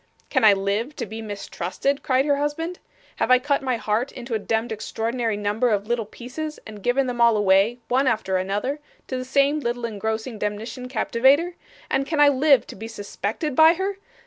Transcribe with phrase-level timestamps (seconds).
[0.31, 2.79] 'Can I live to be mistrusted?' cried her husband.
[3.17, 7.05] 'Have I cut my heart into a demd extraordinary number of little pieces, and given
[7.05, 11.53] them all away, one after another, to the same little engrossing demnition captivater,
[11.87, 13.99] and can I live to be suspected by her?